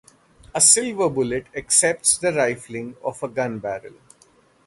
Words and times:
A 0.55 0.59
silver 0.59 1.09
bullet 1.11 1.45
accepts 1.55 2.17
the 2.17 2.33
rifling 2.33 2.97
of 3.03 3.21
a 3.21 3.27
gun 3.27 3.59
barrel. 3.59 3.93